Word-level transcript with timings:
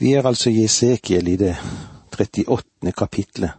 Vi 0.00 0.12
er 0.14 0.26
altså 0.26 0.50
i 0.50 0.60
Esekiel 0.62 1.28
i 1.28 1.36
det 1.36 1.56
38. 2.14 2.92
kapitlet, 2.92 3.50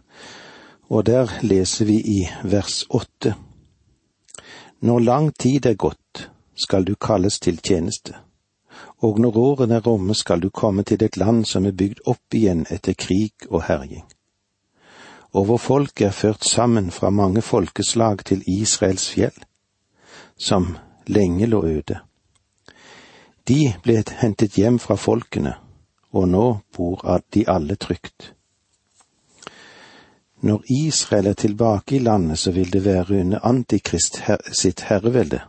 og 0.88 1.04
der 1.06 1.28
leser 1.42 1.84
vi 1.84 1.98
i 2.00 2.28
vers 2.44 2.86
8. 2.90 3.34
Når 4.80 4.98
lang 4.98 5.28
tid 5.36 5.66
er 5.66 5.76
gått, 5.76 6.30
skal 6.56 6.88
du 6.88 6.94
kalles 6.96 7.36
til 7.40 7.60
tjeneste, 7.60 8.16
og 9.04 9.20
når 9.20 9.36
årene 9.36 9.82
er 9.82 9.92
omme, 9.92 10.14
skal 10.14 10.40
du 10.40 10.48
komme 10.48 10.82
til 10.82 11.04
et 11.04 11.20
land 11.20 11.44
som 11.44 11.68
er 11.68 11.76
bygd 11.76 12.00
opp 12.08 12.34
igjen 12.34 12.64
etter 12.70 12.96
krig 12.96 13.48
og 13.50 13.68
herjing, 13.68 14.08
og 15.36 15.44
hvor 15.44 15.60
folk 15.60 16.00
er 16.00 16.16
ført 16.24 16.44
sammen 16.44 16.90
fra 16.90 17.10
mange 17.10 17.42
folkeslag 17.42 18.24
til 18.24 18.44
Israels 18.48 19.10
fjell, 19.12 19.44
som 20.38 20.76
lenge 21.06 21.46
lå 21.46 21.66
øde. 21.66 22.00
De 23.48 23.74
ble 23.84 24.04
hentet 24.22 24.56
hjem 24.56 24.78
fra 24.78 24.96
folkene, 24.96 25.58
og 26.12 26.28
nå 26.28 26.58
bor 26.76 27.22
de 27.34 27.44
alle 27.48 27.76
trygt. 27.76 28.34
Når 30.40 30.62
Israel 30.66 31.26
er 31.26 31.32
tilbake 31.32 31.96
i 31.96 31.98
landet, 31.98 32.38
så 32.38 32.50
vil 32.50 32.72
det 32.72 32.84
være 32.84 33.20
under 33.20 33.44
Antikrist 33.44 34.22
sitt 34.52 34.80
herrevelde, 34.80 35.40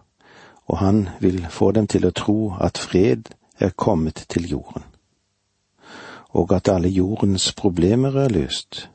og 0.66 0.78
han 0.78 1.10
vil 1.20 1.48
få 1.50 1.72
dem 1.72 1.88
til 1.88 2.06
å 2.06 2.12
tro 2.12 2.54
at 2.60 2.78
fred 2.78 3.32
er 3.60 3.70
kommet 3.70 4.26
til 4.30 4.50
jorden, 4.50 4.84
og 6.30 6.54
at 6.54 6.68
alle 6.68 6.90
jordens 6.90 7.54
problemer 7.54 8.18
er 8.20 8.30
løst, 8.30 8.90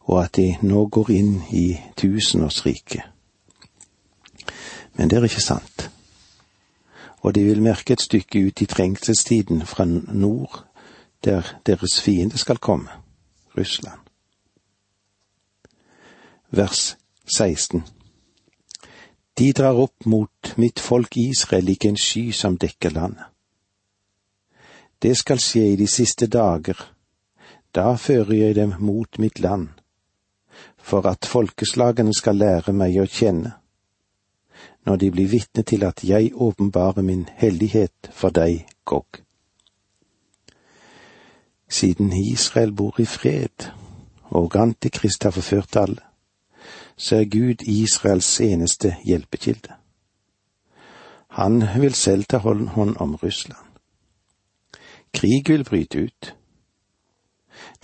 og 0.00 0.24
at 0.24 0.36
de 0.36 0.56
nå 0.62 0.86
går 0.86 1.10
inn 1.10 1.42
i 1.52 1.78
tusenårsriket. 1.96 3.02
Men 4.94 5.10
det 5.10 5.18
er 5.18 5.28
ikke 5.28 5.44
sant, 5.44 5.90
og 7.20 7.34
de 7.34 7.44
vil 7.44 7.62
merke 7.62 7.92
et 7.92 8.02
stykke 8.02 8.46
ut 8.46 8.60
i 8.60 8.66
trengselstiden 8.66 9.66
fra 9.66 9.84
nord, 9.84 10.64
der 11.24 11.42
deres 11.66 12.00
fiende 12.00 12.38
skal 12.38 12.56
komme, 12.56 12.88
Russland 13.58 14.00
vers 16.50 16.96
16. 17.26 17.82
De 19.38 19.52
drar 19.52 19.78
opp 19.78 20.04
mot 20.04 20.54
mitt 20.56 20.80
folk 20.80 21.16
Israel 21.16 21.64
lik 21.64 21.84
en 21.86 21.96
sky 21.96 22.30
som 22.32 22.58
dekker 22.58 22.94
landet. 22.94 23.26
Det 25.00 25.14
skal 25.16 25.40
skje 25.40 25.70
i 25.72 25.76
de 25.80 25.86
siste 25.88 26.26
dager, 26.26 26.76
da 27.72 27.94
fører 27.96 28.34
jeg 28.34 28.56
dem 28.58 28.74
mot 28.78 29.18
mitt 29.18 29.40
land, 29.40 29.68
for 30.76 31.06
at 31.08 31.24
folkeslagene 31.24 32.12
skal 32.12 32.36
lære 32.36 32.74
meg 32.76 32.98
å 33.00 33.06
kjenne, 33.08 33.54
når 34.86 34.96
de 34.96 35.10
blir 35.10 35.28
vitne 35.28 35.62
til 35.62 35.84
at 35.84 36.04
jeg 36.04 36.30
åpenbarer 36.34 37.02
min 37.02 37.28
hellighet 37.36 38.10
for 38.10 38.30
deg, 38.30 38.66
Gog. 38.84 39.06
Siden 41.68 42.12
Israel 42.12 42.72
bor 42.72 43.00
i 43.00 43.04
fred, 43.04 43.70
og 44.22 44.56
Antikrist 44.56 45.24
har 45.24 45.30
forført 45.30 45.76
alle, 45.76 46.02
så 46.96 47.16
er 47.16 47.24
Gud 47.24 47.62
Israels 47.62 48.40
eneste 48.40 48.96
hjelpekilde. 49.04 49.72
Han 51.28 51.62
vil 51.80 51.94
selv 51.94 52.24
ta 52.24 52.36
hånd 52.36 52.96
om 52.96 53.14
Russland. 53.14 53.66
Krig 55.14 55.48
vil 55.48 55.64
bryte 55.64 56.02
ut. 56.02 56.34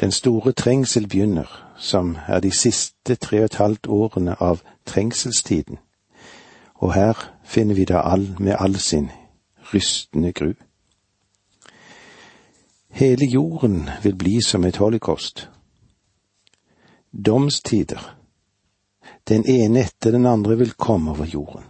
Den 0.01 0.13
store 0.13 0.53
trengsel 0.53 1.09
begynner, 1.09 1.75
som 1.79 2.17
er 2.29 2.41
de 2.41 2.51
siste 2.51 3.15
tre 3.15 3.39
og 3.39 3.45
et 3.45 3.55
halvt 3.55 3.87
årene 3.87 4.43
av 4.43 4.61
trengselstiden, 4.87 5.79
og 6.79 6.95
her 6.95 7.33
finner 7.45 7.75
vi 7.75 7.85
da 7.85 8.01
all 8.01 8.37
med 8.39 8.57
all 8.59 8.77
sin 8.77 9.11
rystende 9.75 10.33
gru. 10.33 10.53
Hele 12.91 13.27
jorden 13.27 13.89
vil 14.03 14.17
bli 14.17 14.41
som 14.43 14.65
et 14.65 14.77
holocaust. 14.77 15.49
Domstider 17.27 18.17
den 19.29 19.47
ene 19.47 19.81
etter 19.81 20.13
den 20.13 20.27
andre 20.27 20.57
vil 20.59 20.73
komme 20.73 21.11
over 21.11 21.27
jorden. 21.27 21.65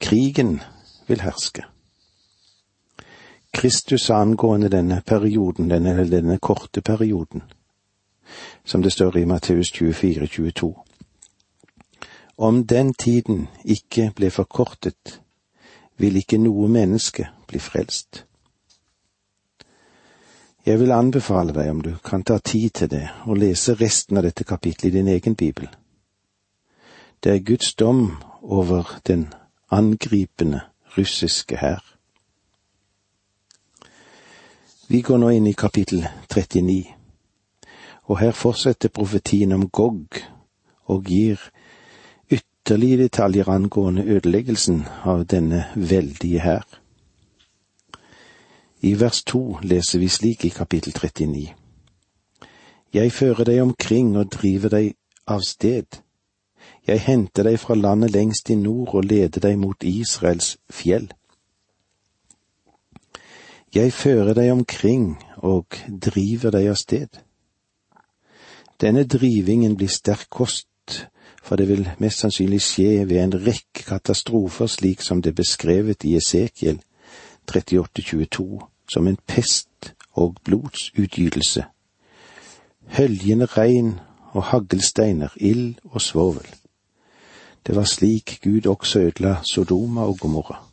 Krigen 0.00 0.60
vil 1.08 1.20
herske. 1.20 1.64
Kristus 3.52 4.10
angående 4.10 4.68
denne 4.68 5.02
perioden, 5.06 5.70
denne, 5.70 6.10
denne 6.10 6.38
korte 6.38 6.80
perioden, 6.80 7.42
som 8.64 8.82
det 8.82 8.92
står 8.92 9.16
i 9.16 9.24
Matteus 9.24 9.72
24, 9.72 10.26
22. 10.26 10.74
Om 12.42 12.66
den 12.66 12.94
tiden 12.94 13.48
ikke 13.64 14.08
ble 14.16 14.30
forkortet, 14.30 15.20
vil 15.96 16.16
ikke 16.18 16.40
noe 16.42 16.66
menneske 16.68 17.28
bli 17.46 17.60
frelst. 17.62 18.24
Jeg 20.66 20.80
vil 20.80 20.90
anbefale 20.90 21.54
deg, 21.54 21.70
om 21.70 21.84
du 21.86 21.92
kan 22.02 22.24
ta 22.26 22.40
tid 22.42 22.70
til 22.80 22.90
det, 22.90 23.04
å 23.30 23.38
lese 23.38 23.76
resten 23.78 24.18
av 24.18 24.26
dette 24.26 24.42
kapittelet 24.42 24.90
i 24.90 24.96
din 24.98 25.12
egen 25.14 25.38
bibel. 25.38 25.70
Det 27.22 27.30
er 27.30 27.46
Guds 27.46 27.74
dom 27.78 28.18
over 28.42 28.90
den 29.06 29.28
angripende 29.70 30.64
russiske 30.98 31.62
hær. 31.62 31.82
Vi 34.90 35.06
går 35.06 35.22
nå 35.22 35.30
inn 35.30 35.46
i 35.46 35.54
kapittel 35.54 36.08
39, 36.26 36.82
og 38.10 38.18
her 38.18 38.34
fortsetter 38.34 38.90
profetien 38.90 39.54
om 39.54 39.68
Gog 39.70 40.18
og 40.90 41.06
gir 41.06 41.38
ytterligere 42.62 43.02
detaljer 43.02 43.48
angående 43.48 44.04
ødeleggelsen 44.04 44.84
av 45.04 45.26
denne 45.26 45.64
veldige 45.74 46.40
hær. 46.40 46.66
I 48.80 48.94
vers 49.00 49.22
to 49.24 49.58
leser 49.62 49.98
vi 49.98 50.08
slik 50.08 50.44
i 50.44 50.48
kapittel 50.48 50.92
39. 50.92 51.54
Jeg 52.94 53.12
fører 53.12 53.44
deg 53.44 53.62
omkring 53.62 54.16
og 54.16 54.30
driver 54.32 54.68
deg 54.68 54.94
av 55.26 55.40
sted 55.46 56.02
jeg 56.86 57.00
henter 57.00 57.46
deg 57.46 57.60
fra 57.62 57.76
landet 57.78 58.10
lengst 58.10 58.50
i 58.50 58.56
nord 58.58 58.94
og 58.96 59.04
leder 59.06 59.42
deg 59.42 59.58
mot 59.58 59.84
Israels 59.86 60.56
fjell. 60.70 61.06
Jeg 63.72 63.92
fører 63.94 64.34
deg 64.36 64.50
omkring 64.52 65.14
og 65.36 65.78
driver 65.86 66.50
deg 66.50 66.72
av 66.72 66.80
sted. 66.80 67.22
Denne 68.82 69.06
drivingen 69.06 69.76
blir 69.78 69.88
sterk 69.88 70.26
kost, 70.30 70.66
for 71.42 71.56
det 71.56 71.68
vil 71.68 71.88
mest 71.98 72.18
sannsynlig 72.18 72.60
skje 72.62 73.08
ved 73.08 73.18
en 73.22 73.34
rekke 73.46 73.84
katastrofer 73.86 74.66
slik 74.66 75.02
som 75.02 75.22
det 75.22 75.30
er 75.30 75.40
beskrevet 75.42 76.04
i 76.04 76.16
Esekiel 76.16 76.80
3822, 77.48 78.60
som 78.92 79.08
en 79.08 79.18
pest 79.26 79.94
og 80.12 80.36
blodsutgytelse, 80.44 81.64
høljende 82.86 83.46
regn 83.46 83.94
og 84.32 84.42
haglsteiner, 84.42 85.28
ild 85.36 85.74
og 85.84 86.00
svovel. 86.00 86.46
Det 87.66 87.76
var 87.76 87.84
slik 87.84 88.38
Gud 88.44 88.66
også 88.66 89.00
ødela 89.00 89.36
Sodoma 89.52 90.00
og 90.00 90.18
Gomorra. 90.18 90.64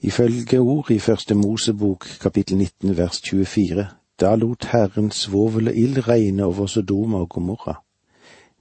Ifølge 0.00 0.58
ord 0.58 0.90
i 0.90 0.98
første 0.98 1.34
Mosebok 1.34 2.06
kapittel 2.20 2.56
19 2.56 2.96
vers 2.96 3.20
24, 3.30 3.86
da 4.20 4.34
lot 4.34 4.64
Herren 4.64 5.10
svovel 5.10 5.68
og 5.68 5.76
ild 5.76 6.08
regne 6.08 6.44
over 6.44 6.66
Sodoma 6.66 7.18
og 7.18 7.28
Gomorra, 7.28 7.82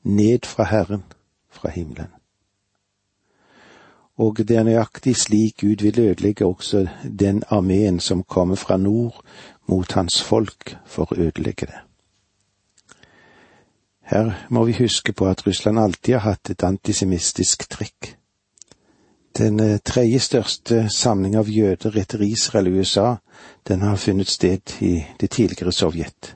ned 0.05 0.45
fra 0.45 0.63
Herren, 0.63 1.03
fra 1.49 1.69
himmelen. 1.69 2.13
Og 4.17 4.37
det 4.37 4.55
er 4.55 4.63
nøyaktig 4.63 5.15
slik 5.19 5.57
Gud 5.61 5.81
vil 5.83 5.99
ødelegge 5.99 6.45
også 6.45 6.87
den 7.19 7.43
armeen 7.49 7.99
som 7.99 8.23
kommer 8.23 8.55
fra 8.55 8.77
nord 8.77 9.25
mot 9.67 9.91
hans 9.91 10.21
folk 10.23 10.77
for 10.85 11.11
å 11.11 11.19
ødelegge 11.19 11.67
det. 11.67 11.81
Her 14.05 14.31
må 14.49 14.63
vi 14.65 14.77
huske 14.77 15.13
på 15.13 15.27
at 15.27 15.47
Russland 15.47 15.79
alltid 15.79 16.13
har 16.13 16.29
hatt 16.29 16.49
et 16.49 16.63
antisemistisk 16.63 17.65
trekk. 17.69 18.15
Den 19.37 19.59
eh, 19.59 19.79
tredje 19.83 20.19
største 20.19 20.85
samling 20.89 21.35
av 21.35 21.49
jøder 21.49 21.97
etter 21.99 22.21
Israel 22.23 22.69
og 22.69 22.79
USA, 22.79 23.15
den 23.67 23.81
har 23.81 23.97
funnet 23.99 24.29
sted 24.31 24.77
i 24.81 25.01
det 25.19 25.29
tidligere 25.29 25.73
Sovjet. 25.73 26.35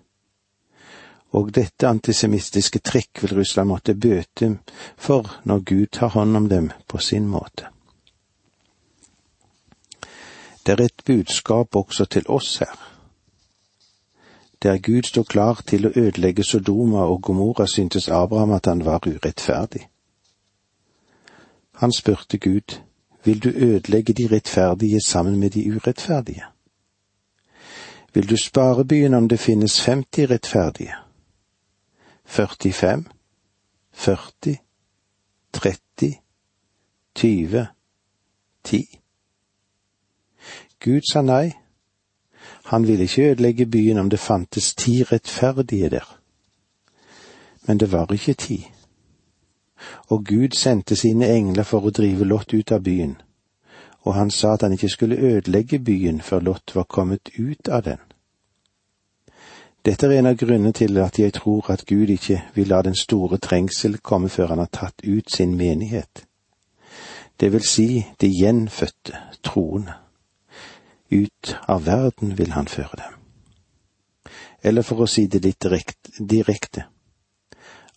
Og 1.31 1.51
dette 1.55 1.87
antisemittiske 1.87 2.79
trekk 2.79 3.23
vil 3.23 3.35
Russland 3.37 3.69
måtte 3.69 3.93
bøte 3.93 4.55
for 4.97 5.39
når 5.45 5.65
Gud 5.65 5.87
tar 5.99 6.15
hånd 6.15 6.37
om 6.37 6.49
dem 6.49 6.71
på 6.87 6.97
sin 6.97 7.27
måte. 7.27 7.69
Det 10.65 10.75
er 10.75 10.85
et 10.85 11.05
budskap 11.05 11.75
også 11.75 12.05
til 12.05 12.25
oss 12.27 12.57
her 12.57 12.89
der 14.63 14.77
Gud 14.77 15.03
sto 15.03 15.23
klar 15.23 15.61
til 15.67 15.87
å 15.87 15.91
ødelegge 15.95 16.43
Sodoma 16.43 17.05
og 17.07 17.21
Gomorra, 17.23 17.67
syntes 17.67 18.09
Abraham 18.09 18.51
at 18.51 18.65
han 18.67 18.83
var 18.85 19.07
urettferdig. 19.07 19.87
Han 21.79 21.91
spurte 21.91 22.37
Gud, 22.37 22.79
vil 23.23 23.39
du 23.39 23.49
ødelegge 23.49 24.13
de 24.13 24.27
rettferdige 24.27 25.01
sammen 25.01 25.39
med 25.39 25.49
de 25.49 25.63
urettferdige? 25.71 26.43
Vil 28.13 28.29
du 28.29 28.37
spare 28.37 28.85
byen 28.85 29.13
om 29.13 29.29
det 29.29 29.39
finnes 29.39 29.79
50 29.85 30.29
rettferdige? 30.29 30.95
45? 32.29 33.05
40? 33.91 34.57
30? 35.53 36.21
20? 37.15 37.67
10? 38.63 38.99
Gud 40.79 41.01
sa 41.11 41.21
nei, 41.21 41.53
Han 42.63 42.87
ville 42.87 43.03
ikke 43.03 43.31
ødelegge 43.31 43.65
byen 43.65 43.97
om 43.97 44.09
det 44.09 44.19
fantes 44.19 44.75
ti 44.75 45.03
rettferdige 45.03 45.89
der. 45.89 46.19
Men 47.67 47.79
det 47.79 47.91
var 47.91 48.13
ikke 48.13 48.33
ti. 48.33 48.71
Og 50.07 50.25
Gud 50.25 50.55
sendte 50.55 50.95
sine 50.95 51.27
engler 51.27 51.63
for 51.63 51.81
å 51.81 51.89
drive 51.89 52.25
Lot 52.25 52.53
ut 52.53 52.71
av 52.71 52.83
byen, 52.83 53.17
og 54.01 54.13
han 54.13 54.31
sa 54.31 54.53
at 54.53 54.61
han 54.61 54.73
ikke 54.73 54.89
skulle 54.89 55.17
ødelegge 55.17 55.79
byen 55.79 56.21
før 56.21 56.39
Lot 56.39 56.75
var 56.75 56.83
kommet 56.83 57.29
ut 57.39 57.67
av 57.67 57.83
den. 57.83 58.08
Dette 59.89 60.05
er 60.05 60.19
en 60.19 60.27
av 60.29 60.35
grunnene 60.37 60.69
til 60.77 60.99
at 61.01 61.17
jeg 61.17 61.33
tror 61.33 61.71
at 61.73 61.81
Gud 61.89 62.11
ikke 62.13 62.43
vil 62.53 62.67
la 62.69 62.83
den 62.85 62.93
store 62.93 63.39
trengsel 63.41 63.95
komme 64.05 64.29
før 64.29 64.51
han 64.51 64.59
har 64.61 64.69
tatt 64.69 65.01
ut 65.01 65.31
sin 65.33 65.55
menighet. 65.57 66.27
Det 67.39 67.49
vil 67.53 67.65
si 67.65 67.87
de 68.21 68.29
gjenfødte, 68.29 69.17
troende. 69.41 69.95
Ut 71.09 71.55
av 71.65 71.87
verden 71.87 72.37
vil 72.37 72.53
han 72.53 72.69
føre 72.69 73.01
dem. 73.01 73.17
Eller 74.61 74.85
for 74.85 75.01
å 75.01 75.09
si 75.09 75.25
det 75.25 75.41
litt 75.47 75.65
direkte. 76.19 76.85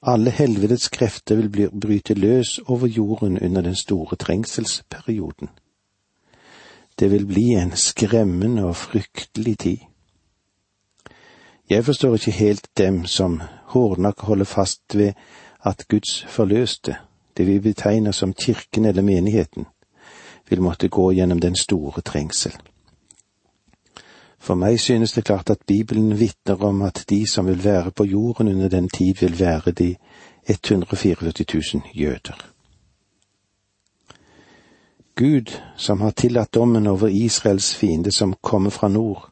Alle 0.01 0.33
helvetes 0.33 0.89
krefter 0.89 1.43
vil 1.43 1.53
bli, 1.53 1.69
bryte 1.69 2.17
løs 2.17 2.57
over 2.73 2.89
jorden 2.89 3.37
under 3.37 3.69
den 3.69 3.77
store 3.77 4.17
trengselsperioden. 4.17 5.53
Det 6.97 7.13
vil 7.13 7.27
bli 7.27 7.51
en 7.61 7.77
skremmende 7.77 8.65
og 8.65 8.77
fryktelig 8.81 9.59
tid. 9.59 9.89
Jeg 11.71 11.85
forstår 11.85 12.15
ikke 12.15 12.31
helt 12.31 12.69
dem 12.79 13.05
som 13.07 13.41
hårdnakk 13.67 14.21
holder 14.21 14.45
fast 14.45 14.97
ved 14.97 15.13
at 15.65 15.89
Guds 15.89 16.25
forløste, 16.29 16.97
det 17.37 17.47
vi 17.47 17.59
betegner 17.59 18.13
som 18.13 18.35
kirken 18.35 18.85
eller 18.85 19.03
menigheten, 19.03 19.67
vil 20.49 20.63
måtte 20.63 20.89
gå 20.89 21.13
gjennom 21.13 21.41
den 21.41 21.57
store 21.57 22.01
trengsel. 22.01 22.53
For 24.43 24.59
meg 24.59 24.81
synes 24.81 25.13
det 25.13 25.25
klart 25.25 25.51
at 25.51 25.63
Bibelen 25.67 26.19
vitner 26.21 26.65
om 26.65 26.83
at 26.83 27.05
de 27.11 27.23
som 27.31 27.47
vil 27.47 27.65
være 27.65 27.91
på 27.91 28.05
jorden 28.05 28.49
under 28.49 28.69
den 28.69 28.89
tid, 28.89 29.15
vil 29.21 29.39
være 29.41 29.71
de 29.71 29.97
144 30.47 31.33
000 31.75 31.83
jøder. 31.95 32.49
Gud, 35.15 35.61
som 35.77 36.01
har 36.01 36.11
tillatt 36.11 36.55
dommen 36.55 36.87
over 36.87 37.09
Israels 37.09 37.75
fiende 37.75 38.13
som 38.13 38.35
kommer 38.43 38.71
fra 38.71 38.89
nord, 38.89 39.32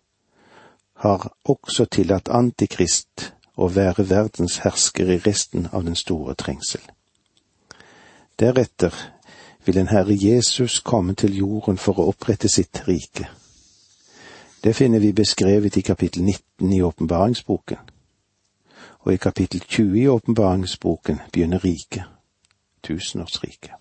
har 1.00 1.32
også 1.48 1.86
tillatt 1.88 2.28
Antikrist 2.28 3.30
å 3.56 3.70
være 3.72 4.04
verdens 4.10 4.58
hersker 4.64 5.08
i 5.08 5.16
resten 5.24 5.68
av 5.72 5.86
den 5.86 5.96
store 5.96 6.34
trengsel. 6.36 6.82
Deretter 8.40 8.92
vil 9.64 9.80
en 9.80 9.88
Herre 9.88 10.16
Jesus 10.16 10.80
komme 10.84 11.14
til 11.16 11.38
jorden 11.40 11.80
for 11.80 11.96
å 11.96 12.10
opprette 12.12 12.52
sitt 12.52 12.82
rike. 12.88 13.30
Det 14.60 14.76
finner 14.76 15.00
vi 15.00 15.14
beskrevet 15.16 15.80
i 15.80 15.86
kapittel 15.88 16.22
19 16.22 16.72
i 16.72 16.82
åpenbaringsboken. 16.84 17.80
Og 19.00 19.12
i 19.14 19.16
kapittel 19.16 19.64
20 19.64 20.02
i 20.02 20.08
åpenbaringsboken 20.08 21.20
begynner 21.32 21.64
riket, 21.64 22.04
tusenårsriket. 22.84 23.79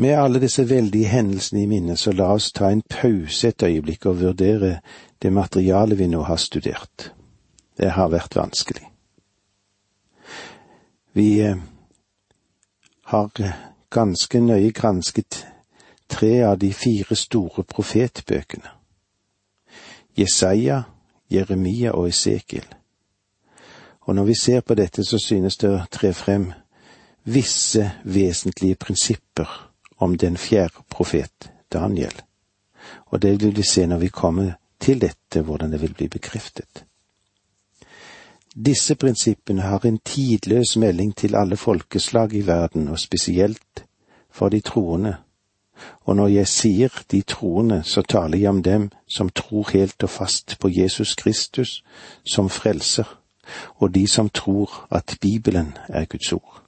Med 0.00 0.14
alle 0.18 0.40
disse 0.40 0.68
veldige 0.68 1.08
hendelsene 1.08 1.62
i 1.62 1.66
minne, 1.66 1.96
så 1.96 2.12
la 2.12 2.28
oss 2.30 2.52
ta 2.54 2.68
en 2.70 2.84
pause 2.86 3.48
et 3.48 3.62
øyeblikk 3.62 4.06
og 4.06 4.20
vurdere 4.20 4.78
det 5.22 5.32
materialet 5.32 5.98
vi 5.98 6.06
nå 6.06 6.22
har 6.22 6.38
studert. 6.38 7.12
Det 7.78 7.90
har 7.90 8.08
vært 8.08 8.36
vanskelig. 8.38 8.86
Vi 11.18 11.40
eh, 11.42 11.58
har 13.10 13.30
ganske 13.90 14.40
nøye 14.40 14.70
gransket 14.70 15.46
tre 16.08 16.44
av 16.46 16.58
de 16.62 16.70
fire 16.72 17.16
store 17.16 17.64
profetbøkene. 17.64 18.70
Jesaja, 20.18 20.82
Jeremia 21.30 21.90
og 21.90 22.08
Esekiel. 22.08 22.66
Og 24.00 24.14
når 24.14 24.24
vi 24.24 24.34
ser 24.34 24.60
på 24.60 24.74
dette, 24.74 25.04
så 25.04 25.18
synes 25.18 25.56
det 25.56 25.74
å 25.74 25.86
tre 25.90 26.12
frem 26.14 26.52
visse 27.24 27.90
vesentlige 28.04 28.78
prinsipper 28.78 29.67
om 29.98 30.16
den 30.16 30.36
fjerde 30.36 30.84
profet, 30.90 31.52
Daniel, 31.72 32.22
og 33.06 33.22
det 33.22 33.40
vil 33.40 33.56
vi 33.56 33.62
se 33.62 33.86
når 33.86 33.98
vi 33.98 34.08
kommer 34.08 34.52
til 34.80 35.00
dette, 35.00 35.42
hvordan 35.42 35.72
det 35.72 35.80
vil 35.80 35.94
bli 35.94 36.08
bekreftet. 36.08 36.84
Disse 38.66 38.94
prinsippene 38.94 39.62
har 39.62 39.86
en 39.86 39.98
tidløs 39.98 40.76
melding 40.76 41.16
til 41.16 41.36
alle 41.36 41.56
folkeslag 41.56 42.32
i 42.32 42.46
verden, 42.46 42.88
og 42.88 42.98
spesielt 42.98 43.84
for 44.30 44.48
de 44.48 44.60
troende. 44.60 45.16
Og 46.00 46.16
når 46.16 46.28
jeg 46.28 46.48
sier 46.48 47.02
de 47.12 47.22
troende, 47.22 47.82
så 47.82 48.02
taler 48.02 48.38
jeg 48.38 48.50
om 48.50 48.62
dem 48.62 48.90
som 49.08 49.28
tror 49.28 49.70
helt 49.72 50.02
og 50.02 50.10
fast 50.10 50.56
på 50.60 50.68
Jesus 50.68 51.14
Kristus 51.14 51.84
som 52.26 52.48
frelser, 52.48 53.20
og 53.74 53.94
de 53.94 54.08
som 54.08 54.28
tror 54.28 54.86
at 54.90 55.16
Bibelen 55.20 55.76
er 55.88 56.04
Guds 56.04 56.32
ord. 56.32 56.67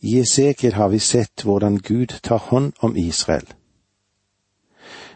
I 0.00 0.18
Esekiel 0.18 0.72
har 0.72 0.88
vi 0.88 0.98
sett 0.98 1.44
hvordan 1.44 1.78
Gud 1.78 2.20
tar 2.22 2.38
hånd 2.38 2.72
om 2.80 2.96
Israel. 2.96 3.46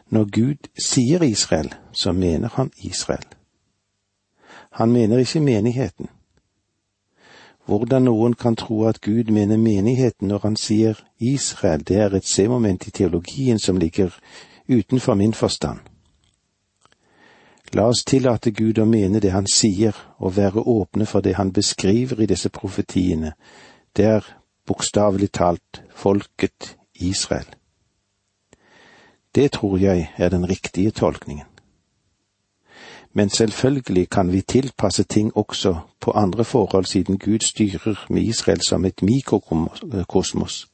Når 0.08 0.24
Gud 0.24 0.68
sier 0.84 1.22
Israel, 1.22 1.74
så 1.92 2.12
mener 2.12 2.48
han 2.48 2.70
Israel. 2.76 3.24
Han 4.70 4.92
mener 4.92 5.18
ikke 5.18 5.40
menigheten. 5.40 6.08
Hvordan 7.66 8.02
noen 8.02 8.34
kan 8.34 8.56
tro 8.56 8.84
at 8.84 9.00
Gud 9.00 9.30
mener 9.32 9.56
menigheten 9.56 10.28
når 10.28 10.38
han 10.42 10.56
sier 10.56 11.00
Israel, 11.18 11.88
det 11.88 11.96
er 11.96 12.14
et 12.14 12.28
C-moment 12.28 12.86
i 12.86 12.90
teologien 12.90 13.58
som 13.58 13.76
ligger 13.76 14.10
utenfor 14.68 15.14
min 15.14 15.34
forstand. 15.34 15.78
La 17.72 17.88
oss 17.88 18.04
tillate 18.04 18.50
Gud 18.50 18.78
å 18.78 18.84
mene 18.84 19.20
det 19.20 19.32
han 19.32 19.46
sier, 19.50 19.96
og 20.18 20.36
være 20.36 20.60
åpne 20.60 21.06
for 21.06 21.20
det 21.20 21.34
han 21.34 21.52
beskriver 21.52 22.20
i 22.20 22.26
disse 22.26 22.48
profetiene. 22.48 23.32
Det 23.96 24.04
er 24.04 24.43
bokstavelig 24.66 25.32
talt 25.32 25.82
folket 25.94 26.76
Israel. 26.94 27.46
Det 29.34 29.52
tror 29.52 29.78
jeg 29.78 30.10
er 30.16 30.28
den 30.28 30.50
riktige 30.50 30.90
tolkningen. 30.90 31.46
Men 33.12 33.30
selvfølgelig 33.30 34.10
kan 34.10 34.32
vi 34.32 34.40
tilpasse 34.40 35.02
ting 35.02 35.36
også 35.36 35.76
på 36.00 36.10
andre 36.10 36.44
forhold 36.44 36.84
siden 36.84 37.18
Gud 37.18 37.38
styrer 37.38 38.06
med 38.10 38.22
Israel 38.22 38.60
som 38.60 38.84
et 38.84 39.02
mikrokosmos, 39.02 40.68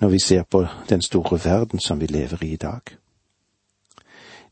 når 0.00 0.08
vi 0.08 0.18
ser 0.18 0.42
på 0.42 0.66
den 0.88 1.02
store 1.02 1.40
verden 1.44 1.78
som 1.78 2.00
vi 2.00 2.06
lever 2.06 2.42
i 2.42 2.52
i 2.52 2.56
dag. 2.56 2.80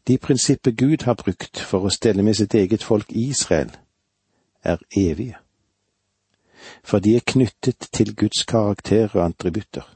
De 0.08 0.18
prinsipper 0.18 0.70
Gud 0.70 1.04
har 1.04 1.14
brukt 1.14 1.58
for 1.58 1.84
å 1.84 1.90
stelle 1.90 2.22
med 2.22 2.34
sitt 2.34 2.54
eget 2.54 2.84
folk 2.84 3.06
Israel, 3.10 3.70
er 4.64 4.76
evige 4.96 5.36
for 6.84 6.98
de 6.98 7.16
er 7.16 7.26
knyttet 7.26 7.88
til 7.92 8.14
Guds 8.16 8.44
karakter 8.44 9.08
og 9.14 9.24
attributter. 9.24 9.94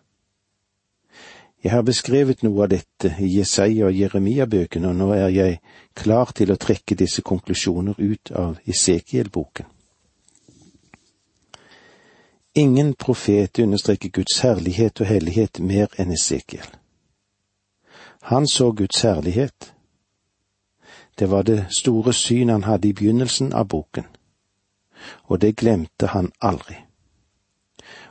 Jeg 1.62 1.72
har 1.72 1.82
beskrevet 1.86 2.42
noe 2.42 2.64
av 2.64 2.72
dette 2.72 3.12
i 3.22 3.28
Jesaja 3.36 3.86
og 3.86 3.94
Jeremia-bøkene, 3.94 4.88
og 4.88 4.96
nå 4.98 5.12
er 5.14 5.28
jeg 5.30 5.60
klar 5.94 6.32
til 6.34 6.50
å 6.50 6.58
trekke 6.58 6.96
disse 6.98 7.22
konklusjoner 7.22 8.00
ut 8.02 8.32
av 8.34 8.56
Esekiel-boken. 8.66 9.68
Ingen 12.58 12.94
profet 12.94 13.62
understreker 13.62 14.10
Guds 14.10 14.40
herlighet 14.42 15.00
og 15.00 15.06
hellighet 15.08 15.60
mer 15.62 15.94
enn 16.02 16.10
Esekiel. 16.12 16.66
Han 18.28 18.46
så 18.46 18.72
Guds 18.72 19.00
herlighet. 19.06 19.72
Det 21.18 21.30
var 21.30 21.46
det 21.46 21.64
store 21.70 22.12
syn 22.12 22.50
han 22.50 22.66
hadde 22.66 22.90
i 22.90 22.96
begynnelsen 22.96 23.54
av 23.54 23.70
boken 23.70 24.10
og 25.24 25.40
det 25.40 25.56
glemte 25.56 26.06
han 26.06 26.32
aldri. 26.40 26.76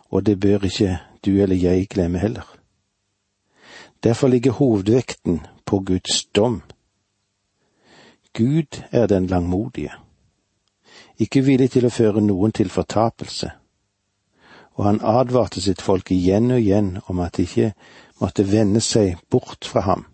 Og 0.09 0.25
det 0.25 0.39
bør 0.39 0.65
ikke 0.65 0.99
du 1.25 1.31
eller 1.41 1.55
jeg 1.55 1.87
glemme 1.87 2.19
heller. 2.19 2.57
Derfor 4.03 4.27
ligger 4.27 4.51
hovedvekten 4.51 5.45
på 5.65 5.79
Guds 5.79 6.25
dom. 6.25 6.61
Gud 8.33 8.83
er 8.91 9.07
den 9.07 9.27
langmodige, 9.27 9.91
ikke 11.17 11.41
villig 11.41 11.71
til 11.71 11.85
å 11.85 11.91
føre 11.93 12.21
noen 12.23 12.53
til 12.55 12.69
fortapelse, 12.71 13.51
og 14.79 14.85
han 14.85 15.01
advarte 15.03 15.61
sitt 15.61 15.83
folk 15.83 16.11
igjen 16.15 16.51
og 16.55 16.63
igjen 16.63 16.95
om 17.11 17.19
at 17.19 17.37
de 17.37 17.43
ikke 17.43 17.73
måtte 18.23 18.47
vende 18.47 18.81
seg 18.81 19.19
bort 19.29 19.67
fra 19.67 19.83
ham, 19.85 20.05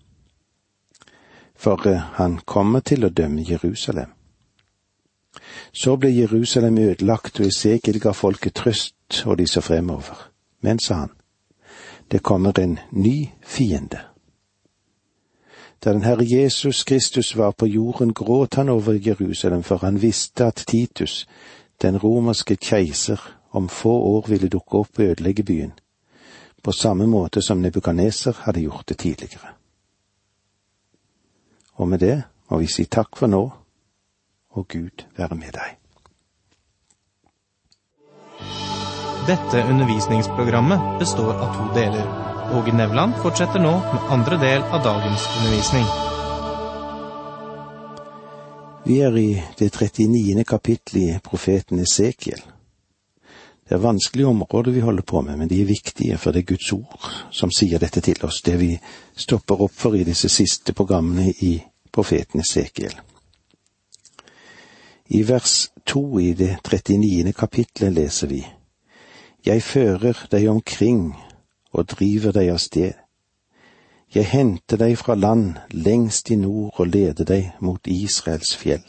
for 1.55 1.87
eh, 1.87 2.01
han 2.17 2.39
kommer 2.45 2.81
til 2.81 3.05
å 3.05 3.13
dømme 3.13 3.45
Jerusalem. 3.45 4.16
Så 5.73 5.95
ble 5.95 6.15
Jerusalem 6.15 6.77
ødelagt, 6.77 7.39
og 7.39 7.47
Esekiel 7.47 7.99
ga 7.99 8.11
folket 8.11 8.53
trøst, 8.53 9.23
og 9.25 9.37
de 9.37 9.47
så 9.47 9.61
fremover. 9.61 10.29
Men, 10.61 10.79
sa 10.79 10.93
han, 10.93 11.09
det 12.11 12.23
kommer 12.23 12.59
en 12.59 12.79
ny 12.91 13.29
fiende. 13.43 13.99
Da 15.83 15.93
den 15.93 16.03
Herre 16.03 16.25
Jesus 16.25 16.83
Kristus 16.83 17.37
var 17.37 17.51
på 17.51 17.65
jorden, 17.65 18.13
gråt 18.13 18.55
han 18.55 18.69
over 18.69 18.99
Jerusalem, 19.07 19.63
for 19.63 19.77
han 19.77 20.01
visste 20.01 20.45
at 20.45 20.63
Titus, 20.67 21.27
den 21.81 21.97
romerske 21.97 22.55
keiser, 22.55 23.33
om 23.51 23.69
få 23.69 23.91
år 23.91 24.25
ville 24.27 24.49
dukke 24.49 24.77
opp 24.77 24.99
og 24.99 25.05
ødelegge 25.05 25.43
byen, 25.43 25.71
på 26.63 26.71
samme 26.71 27.07
måte 27.07 27.41
som 27.41 27.57
Nebukaneser 27.57 28.33
hadde 28.43 28.61
gjort 28.61 28.89
det 28.89 28.97
tidligere. 28.97 29.53
Og 31.73 31.87
med 31.87 31.99
det 31.99 32.23
må 32.49 32.57
vi 32.57 32.67
si 32.67 32.85
takk 32.85 33.17
for 33.17 33.27
nå, 33.27 33.49
og 34.55 34.67
Gud 34.67 35.05
være 35.17 35.35
med 35.35 35.53
deg. 35.57 35.75
Dette 39.27 39.63
undervisningsprogrammet 39.67 40.99
består 40.99 41.33
av 41.35 41.55
to 41.55 41.65
deler. 41.75 42.05
Åge 42.55 42.71
Nevland 42.71 43.17
fortsetter 43.19 43.59
nå 43.59 43.73
med 43.83 44.11
andre 44.15 44.37
del 44.39 44.61
av 44.63 44.83
dagens 44.85 45.25
undervisning. 45.37 45.87
Vi 48.87 49.01
er 49.03 49.17
i 49.19 49.43
det 49.59 49.67
39. 49.75 50.45
kapittelet 50.47 51.01
i 51.03 51.19
profeten 51.23 51.79
Esekiel. 51.83 52.39
Det 53.67 53.75
er 53.75 53.83
vanskelige 53.83 54.27
områder 54.27 54.71
vi 54.71 54.79
holder 54.79 55.03
på 55.03 55.21
med, 55.21 55.37
men 55.37 55.49
de 55.51 55.59
er 55.61 55.67
viktige, 55.67 56.17
for 56.17 56.31
det 56.31 56.45
er 56.45 56.53
Guds 56.53 56.71
ord 56.71 57.11
som 57.35 57.51
sier 57.51 57.83
dette 57.83 57.99
til 58.01 58.23
oss, 58.23 58.39
det 58.45 58.55
vi 58.61 58.71
stopper 59.11 59.59
opp 59.67 59.75
for 59.75 59.99
i 59.99 60.07
disse 60.07 60.31
siste 60.31 60.71
programmene 60.71 61.33
i 61.43 61.57
profeten 61.91 62.39
Esekiel. 62.39 62.95
I 65.09 65.23
vers 65.23 65.71
to 65.85 66.19
i 66.19 66.33
det 66.33 66.57
39. 66.63 67.33
kapitlet 67.33 67.93
leser 67.93 68.27
vi 68.27 68.41
Jeg 69.45 69.63
fører 69.63 70.25
deg 70.31 70.49
omkring 70.51 71.13
og 71.71 71.87
driver 71.87 72.35
deg 72.35 72.49
av 72.51 72.59
sted. 72.59 72.93
Jeg 74.11 74.27
henter 74.27 74.79
deg 74.81 74.97
fra 74.99 75.15
land 75.15 75.61
lengst 75.71 76.31
i 76.31 76.35
nord 76.35 76.75
og 76.75 76.91
leder 76.91 77.23
deg 77.23 77.53
mot 77.63 77.87
Israels 77.87 78.51
fjell. 78.59 78.83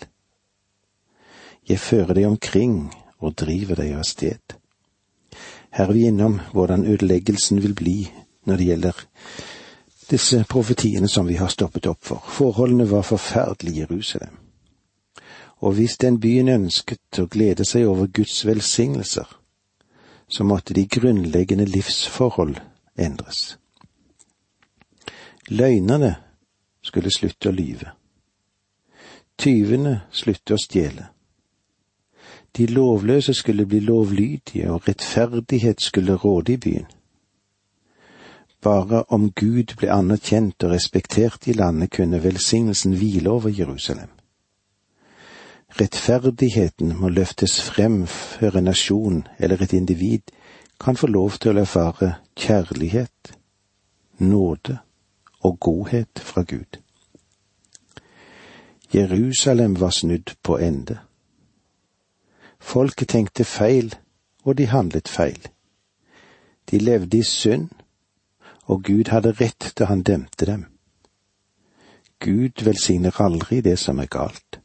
Jeg 1.69 1.79
fører 1.79 2.19
deg 2.19 2.27
omkring 2.27 2.91
og 3.19 3.37
driver 3.39 3.79
deg 3.79 3.95
av 4.01 4.07
sted. 4.09 4.59
Her 5.71 5.87
er 5.87 5.93
vi 5.95 6.09
innom 6.11 6.41
hvordan 6.51 6.87
ødeleggelsen 6.87 7.63
vil 7.63 7.75
bli 7.79 7.97
når 8.49 8.57
det 8.57 8.69
gjelder 8.73 9.07
disse 10.11 10.43
profetiene 10.51 11.09
som 11.09 11.29
vi 11.29 11.39
har 11.39 11.55
stoppet 11.55 11.87
opp 11.87 12.03
for. 12.03 12.25
Forholdene 12.27 12.91
var 12.91 13.07
forferdelige 13.07 13.77
i 13.77 13.87
Jerusalem. 13.87 14.48
Og 15.61 15.73
hvis 15.73 15.97
den 15.97 16.21
byen 16.21 16.49
ønsket 16.49 17.19
å 17.19 17.27
glede 17.27 17.65
seg 17.67 17.87
over 17.87 18.07
Guds 18.07 18.47
velsignelser, 18.47 19.27
så 20.29 20.45
måtte 20.45 20.75
de 20.75 20.87
grunnleggende 20.87 21.65
livsforhold 21.65 22.57
endres. 22.99 23.59
Løgnerne 25.49 26.15
skulle 26.83 27.11
slutte 27.11 27.49
å 27.49 27.57
lyve. 27.57 27.95
Tyvene 29.39 30.03
slutte 30.13 30.55
å 30.55 30.61
stjele. 30.61 31.09
De 32.57 32.67
lovløse 32.67 33.35
skulle 33.35 33.67
bli 33.67 33.81
lovlydige, 33.81 34.71
og 34.73 34.89
rettferdighet 34.89 35.83
skulle 35.83 36.15
råde 36.15 36.53
i 36.53 36.57
byen. 36.57 36.87
Bare 38.63 39.05
om 39.15 39.31
Gud 39.33 39.77
ble 39.79 39.91
anerkjent 39.95 40.65
og 40.67 40.73
respektert 40.75 41.47
i 41.47 41.55
landet, 41.55 41.93
kunne 41.95 42.23
velsignelsen 42.23 42.97
hvile 42.99 43.31
over 43.31 43.51
Jerusalem. 43.51 44.18
Rettferdigheten 45.69 46.97
må 46.97 47.09
løftes 47.09 47.61
frem 47.63 48.07
før 48.07 48.57
en 48.57 48.65
nasjon 48.65 49.27
eller 49.39 49.63
et 49.63 49.73
individ 49.73 50.33
kan 50.81 50.97
få 50.97 51.07
lov 51.07 51.37
til 51.43 51.57
å 51.57 51.63
erfare 51.63 52.15
kjærlighet, 52.39 53.35
nåde 54.19 54.79
og 55.45 55.59
godhet 55.61 56.23
fra 56.23 56.43
Gud. 56.43 56.79
Jerusalem 58.95 59.81
var 59.81 59.91
snudd 59.91 60.35
på 60.43 60.57
ende. 60.59 60.99
Folket 62.59 63.09
tenkte 63.09 63.45
feil, 63.45 63.95
og 64.45 64.57
de 64.59 64.67
handlet 64.67 65.09
feil. 65.09 65.49
De 66.71 66.79
levde 66.79 67.19
i 67.19 67.23
synd, 67.23 67.69
og 68.65 68.85
Gud 68.85 69.13
hadde 69.13 69.35
rett 69.41 69.73
da 69.79 69.85
han 69.85 70.03
dømte 70.03 70.47
dem. 70.47 70.65
Gud 72.21 72.65
velsigner 72.65 73.21
aldri 73.21 73.61
det 73.61 73.79
som 73.79 73.99
er 73.99 74.07
galt. 74.07 74.58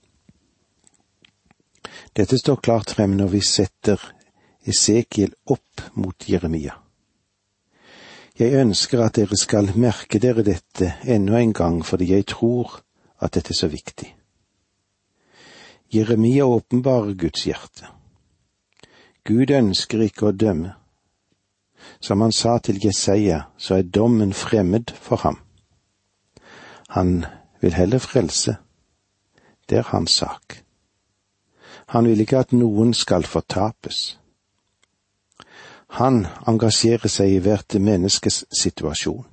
Dette 2.16 2.38
står 2.38 2.56
klart 2.56 2.92
frem 2.94 3.16
når 3.18 3.28
vi 3.28 3.42
setter 3.42 4.02
Esekiel 4.70 5.34
opp 5.50 5.82
mot 5.98 6.30
Jeremia. 6.30 6.76
Jeg 8.38 8.54
ønsker 8.58 9.02
at 9.02 9.18
dere 9.18 9.38
skal 9.38 9.72
merke 9.78 10.20
dere 10.22 10.46
dette 10.46 10.96
enda 11.10 11.42
en 11.42 11.54
gang 11.54 11.82
fordi 11.86 12.12
jeg 12.14 12.26
tror 12.30 12.80
at 13.22 13.34
dette 13.34 13.54
er 13.54 13.60
så 13.60 13.70
viktig. 13.70 14.14
Jeremia 15.94 16.46
åpenbarer 16.46 17.14
Guds 17.14 17.46
hjerte. 17.46 17.90
Gud 19.26 19.52
ønsker 19.54 20.02
ikke 20.02 20.30
å 20.30 20.34
dømme. 20.34 20.74
Som 22.00 22.22
han 22.22 22.32
sa 22.32 22.58
til 22.64 22.80
Jesaja, 22.82 23.44
så 23.58 23.78
er 23.78 23.90
dommen 23.90 24.34
fremmed 24.34 24.94
for 24.96 25.22
ham. 25.26 25.38
Han 26.90 27.26
vil 27.62 27.74
heller 27.74 28.00
frelse. 28.00 28.56
Det 29.70 29.78
er 29.78 29.90
hans 29.92 30.12
sak. 30.24 30.63
Han 31.94 32.08
vil 32.10 32.24
ikke 32.24 32.40
at 32.42 32.54
noen 32.58 32.94
skal 32.98 33.26
fortapes. 33.30 34.18
Han 35.94 36.24
engasjerer 36.50 37.12
seg 37.12 37.36
i 37.36 37.42
hvert 37.46 37.76
menneskes 37.78 38.40
situasjon. 38.50 39.28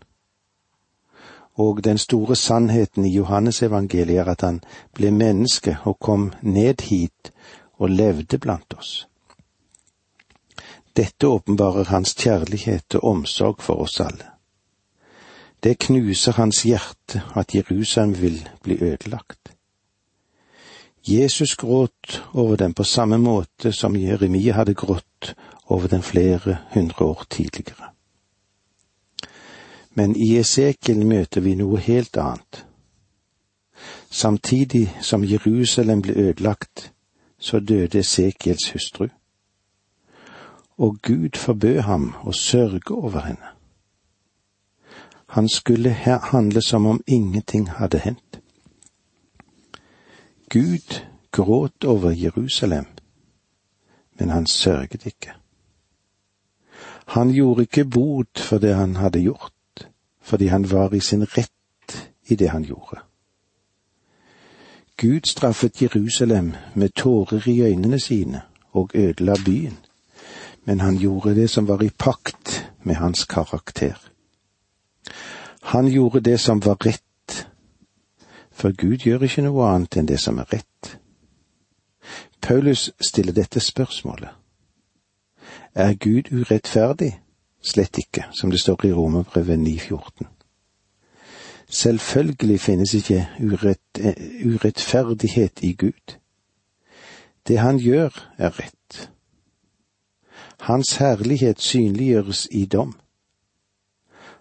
Og 1.65 1.81
den 1.85 1.99
store 1.99 2.37
sannheten 2.37 3.07
i 3.09 3.15
Johannesevangeliet 3.15 4.21
er 4.21 4.29
at 4.35 4.45
han 4.45 4.59
ble 4.93 5.09
menneske 5.11 5.79
og 5.89 5.97
kom 6.05 6.27
ned 6.43 6.85
hit 6.85 7.33
og 7.79 7.97
levde 7.97 8.39
blant 8.39 8.77
oss. 8.77 9.07
Dette 10.97 11.29
åpenbarer 11.33 11.89
hans 11.89 12.13
kjærlighet 12.13 12.99
og 13.01 13.05
omsorg 13.15 13.65
for 13.65 13.81
oss 13.87 14.01
alle. 14.05 14.29
Det 15.65 15.79
knuser 15.87 16.37
hans 16.37 16.63
hjerte 16.69 17.23
at 17.37 17.55
Jerusalem 17.55 18.21
vil 18.21 18.49
bli 18.63 18.77
ødelagt. 18.85 19.50
Jesus 21.03 21.57
gråt 21.57 22.23
over 22.33 22.57
dem 22.57 22.75
på 22.75 22.85
samme 22.85 23.19
måte 23.19 23.73
som 23.73 23.97
Jeremia 23.97 24.53
hadde 24.53 24.75
grått 24.75 25.35
over 25.67 25.89
den 25.89 26.03
flere 26.03 26.59
hundre 26.75 27.05
år 27.05 27.25
tidligere. 27.31 27.91
Men 29.95 30.17
i 30.17 30.37
Esekiel 30.39 31.07
møter 31.07 31.41
vi 31.41 31.55
noe 31.55 31.81
helt 31.81 32.17
annet. 32.17 32.65
Samtidig 34.11 34.91
som 35.01 35.25
Jerusalem 35.25 36.03
ble 36.03 36.15
ødelagt, 36.15 36.93
så 37.39 37.61
døde 37.61 37.99
Esekiels 37.99 38.71
hustru. 38.71 39.09
Og 40.79 40.99
Gud 41.03 41.37
forbød 41.37 41.81
ham 41.81 42.13
å 42.25 42.33
sørge 42.33 42.95
over 42.95 43.21
henne. 43.21 43.55
Han 45.31 45.49
skulle 45.49 45.91
handle 46.33 46.63
som 46.63 46.87
om 46.87 47.01
ingenting 47.07 47.69
hadde 47.71 47.99
hendt. 47.99 48.30
Gud 50.51 51.01
gråt 51.31 51.85
over 51.85 52.11
Jerusalem, 52.11 52.87
men 54.19 54.31
han 54.31 54.47
sørget 54.47 55.07
ikke. 55.07 55.33
Han 57.07 57.31
gjorde 57.31 57.63
ikke 57.63 57.85
bot 57.85 58.39
for 58.39 58.59
det 58.59 58.75
han 58.75 58.97
hadde 58.97 59.23
gjort 59.23 59.53
fordi 60.21 60.47
han 60.47 60.71
var 60.71 60.95
i 60.95 61.01
sin 61.01 61.25
rett 61.25 62.11
i 62.29 62.35
det 62.35 62.51
han 62.51 62.63
gjorde. 62.63 63.01
Gud 64.97 65.21
straffet 65.27 65.83
Jerusalem 65.83 66.55
med 66.75 66.89
tårer 66.89 67.49
i 67.49 67.61
øynene 67.61 68.01
sine 68.01 68.43
og 68.73 68.91
ødela 68.95 69.35
byen, 69.45 69.79
men 70.65 70.81
han 70.81 70.97
gjorde 70.97 71.35
det 71.35 71.51
som 71.51 71.69
var 71.69 71.83
i 71.83 71.91
pakt 71.99 72.71
med 72.83 72.95
hans 72.95 73.25
karakter. 73.25 74.11
Han 75.63 75.89
gjorde 75.89 76.21
det 76.21 76.41
som 76.41 76.65
var 76.65 76.77
rett, 76.87 77.03
for 78.61 78.73
Gud 78.77 78.97
gjør 78.97 79.25
ikke 79.25 79.47
noe 79.47 79.69
annet 79.73 79.97
enn 79.97 80.09
det 80.09 80.19
som 80.21 80.39
er 80.39 80.51
rett. 80.53 80.99
Paulus 82.45 82.91
stiller 83.01 83.33
dette 83.33 83.61
spørsmålet. 83.61 84.29
Er 85.75 85.95
Gud 85.95 86.29
urettferdig? 86.33 87.15
Slett 87.63 87.99
ikke, 87.99 88.25
som 88.33 88.51
det 88.51 88.61
står 88.61 88.85
i 88.85 88.93
Romerbrevet 88.93 89.59
9,14. 89.59 90.29
Selvfølgelig 91.69 92.61
finnes 92.61 92.95
ikke 92.95 93.29
urett, 93.41 94.01
urettferdighet 94.45 95.61
i 95.63 95.73
Gud. 95.73 96.17
Det 97.49 97.59
han 97.59 97.79
gjør, 97.79 98.17
er 98.39 98.59
rett. 98.61 99.11
Hans 100.61 100.97
herlighet 100.97 101.61
synliggjøres 101.61 102.49
i 102.51 102.65
dom. 102.65 102.97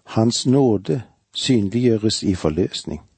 Hans 0.04 0.46
nåde 0.46 1.02
synliggjøres 1.32 2.22
i 2.22 2.34
forløsning. 2.34 3.09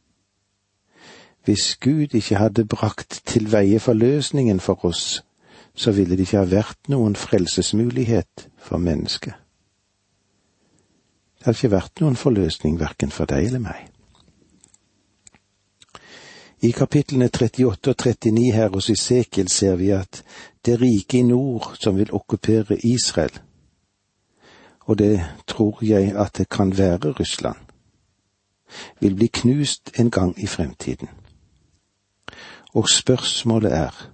Hvis 1.44 1.76
Gud 1.76 2.14
ikke 2.14 2.36
hadde 2.36 2.64
brakt 2.64 3.22
til 3.26 3.52
veie 3.52 3.80
forløsningen 3.80 4.60
for 4.60 4.84
oss, 4.84 5.24
så 5.74 5.92
ville 5.92 6.16
det 6.16 6.26
ikke 6.26 6.38
ha 6.38 6.48
vært 6.50 6.88
noen 6.88 7.16
frelsesmulighet 7.16 8.48
for 8.58 8.78
mennesket. 8.78 9.34
Det 11.38 11.46
hadde 11.46 11.58
ikke 11.58 11.76
vært 11.76 12.00
noen 12.00 12.16
forløsning 12.16 12.78
verken 12.80 13.10
for 13.10 13.26
deg 13.26 13.48
eller 13.48 13.62
meg. 13.64 13.88
I 16.62 16.70
kapitlene 16.70 17.26
38 17.26 17.90
og 17.90 17.96
39 17.98 18.52
her 18.54 18.68
hos 18.70 18.88
Isekiel 18.92 19.48
ser 19.50 19.74
vi 19.80 19.88
at 19.90 20.22
det 20.62 20.76
rike 20.78 21.18
i 21.18 21.22
nord 21.26 21.72
som 21.82 21.96
vil 21.98 22.12
okkupere 22.14 22.78
Israel, 22.86 23.34
og 24.86 24.98
det 24.98 25.18
tror 25.46 25.82
jeg 25.82 26.14
at 26.14 26.38
det 26.38 26.48
kan 26.48 26.78
være 26.78 27.16
Russland, 27.18 27.58
vil 29.00 29.14
bli 29.14 29.26
knust 29.26 29.90
en 29.98 30.10
gang 30.10 30.38
i 30.38 30.46
fremtiden. 30.46 31.08
Og 32.72 32.88
spørsmålet 32.88 33.72
er, 33.72 34.12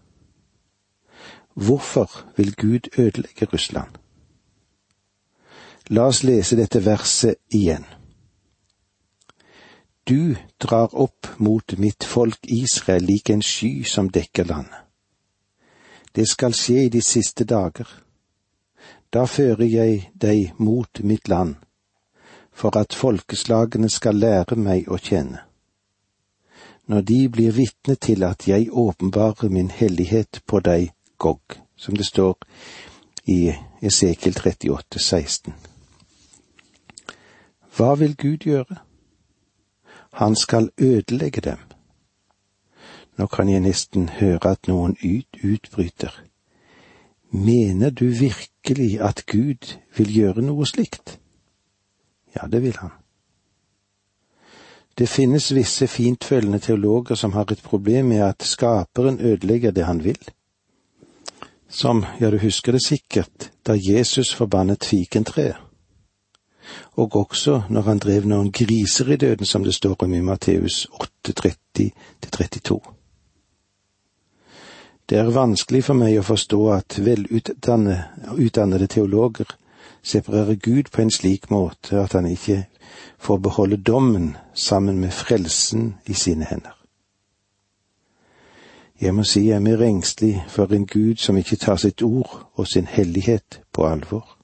hvorfor 1.54 2.10
vil 2.36 2.54
Gud 2.56 2.98
ødelegge 2.98 3.46
Russland? 3.52 3.90
La 5.88 6.02
oss 6.10 6.22
lese 6.22 6.56
dette 6.56 6.84
verset 6.84 7.38
igjen. 7.50 7.86
Du 10.08 10.36
drar 10.60 10.94
opp 10.94 11.26
mot 11.38 11.78
mitt 11.78 12.04
folk 12.04 12.38
Israel 12.42 13.04
lik 13.04 13.30
en 13.30 13.42
sky 13.42 13.84
som 13.84 14.10
dekker 14.10 14.44
landet. 14.44 14.84
Det 16.14 16.28
skal 16.28 16.54
skje 16.56 16.84
i 16.84 16.92
de 16.92 17.02
siste 17.02 17.44
dager. 17.44 17.88
Da 19.12 19.24
fører 19.24 19.64
jeg 19.64 20.10
deg 20.14 20.52
mot 20.58 21.00
mitt 21.00 21.28
land, 21.28 21.54
for 22.52 22.76
at 22.76 22.94
folkeslagene 22.94 23.88
skal 23.88 24.16
lære 24.16 24.56
meg 24.56 24.88
å 24.88 24.98
kjenne. 24.98 25.47
Når 26.88 27.00
de 27.00 27.28
blir 27.28 27.52
vitne 27.52 27.94
til 27.94 28.22
at 28.24 28.48
jeg 28.48 28.68
åpenbarer 28.72 29.48
min 29.48 29.70
hellighet 29.70 30.40
på 30.46 30.60
deg, 30.60 30.92
Gog, 31.18 31.40
som 31.76 31.96
det 31.96 32.06
står 32.06 32.38
i 33.26 33.52
Esekiel 33.82 34.36
38, 34.38 34.98
16. 34.98 35.54
Hva 37.76 37.94
vil 37.94 38.16
Gud 38.16 38.46
gjøre? 38.46 38.76
Han 40.12 40.36
skal 40.36 40.70
ødelegge 40.78 41.40
dem. 41.40 41.58
Nå 43.18 43.26
kan 43.26 43.48
jeg 43.48 43.60
nesten 43.60 44.08
høre 44.08 44.54
at 44.54 44.68
noen 44.70 44.96
ut 45.04 45.42
utbryter. 45.44 46.14
Mener 47.30 47.90
du 47.90 48.04
virkelig 48.04 49.00
at 49.00 49.26
Gud 49.26 49.76
vil 49.96 50.14
gjøre 50.14 50.42
noe 50.42 50.66
slikt? 50.66 51.18
Ja, 52.36 52.46
det 52.46 52.62
vil 52.62 52.76
han. 52.80 52.96
Det 54.98 55.06
finnes 55.06 55.52
visse 55.54 55.86
fintfølende 55.86 56.58
teologer 56.58 57.14
som 57.14 57.32
har 57.32 57.52
et 57.52 57.62
problem 57.62 58.06
med 58.06 58.22
at 58.26 58.42
skaperen 58.42 59.20
ødelegger 59.20 59.70
det 59.70 59.84
han 59.84 60.04
vil. 60.04 60.18
Som, 61.68 62.04
ja, 62.20 62.30
du 62.30 62.38
husker 62.38 62.72
det 62.72 62.86
sikkert, 62.86 63.50
da 63.66 63.76
Jesus 63.78 64.34
forbannet 64.34 64.84
fikentreet. 64.84 65.56
Og 66.92 67.16
også 67.16 67.62
når 67.70 67.82
han 67.82 67.98
drev 67.98 68.26
noen 68.26 68.52
griser 68.52 69.12
i 69.12 69.16
døden, 69.16 69.46
som 69.46 69.64
det 69.64 69.74
står 69.74 69.96
om 70.04 70.14
i 70.14 70.20
Matteus 70.20 70.86
8.30-32. 71.28 72.80
Det 75.08 75.18
er 75.18 75.30
vanskelig 75.30 75.84
for 75.84 75.94
meg 75.96 76.18
å 76.18 76.26
forstå 76.26 76.58
at 76.74 76.98
velutdannede 77.00 78.86
teologer 78.86 79.54
separerer 80.02 80.54
Gud 80.54 80.90
på 80.92 81.02
en 81.02 81.10
slik 81.10 81.50
måte 81.50 82.02
at 82.02 82.12
han 82.12 82.26
ikke 82.26 82.66
får 83.18 83.38
beholde 83.38 83.76
dommen 83.76 84.36
sammen 84.54 85.00
med 85.00 85.10
frelsen 85.10 85.94
i 86.06 86.14
sine 86.14 86.44
hender. 86.44 86.78
Jeg 89.00 89.14
må 89.14 89.22
si 89.24 89.44
jeg 89.46 89.56
er 89.56 89.62
mer 89.62 89.82
engstelig 89.82 90.44
for 90.48 90.72
en 90.74 90.86
Gud 90.86 91.16
som 91.16 91.36
ikke 91.36 91.56
tar 91.56 91.76
sitt 91.76 92.02
ord 92.02 92.50
og 92.54 92.66
sin 92.66 92.86
hellighet 92.86 93.60
på 93.72 93.86
alvor. 93.86 94.38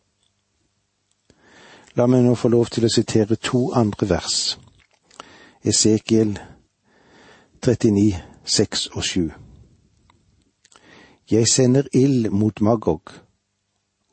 La 1.94 2.06
meg 2.06 2.22
nå 2.22 2.34
få 2.34 2.48
lov 2.48 2.70
til 2.70 2.86
å 2.86 2.90
sitere 2.90 3.34
to 3.34 3.72
andre 3.74 4.08
vers. 4.08 4.58
Esekiel 5.64 6.38
39, 7.66 8.14
6 8.44 8.86
og 8.86 9.04
7. 9.04 9.30
Jeg 11.30 11.48
sender 11.48 11.86
ild 11.92 12.30
mot 12.30 12.60
Magog 12.60 13.10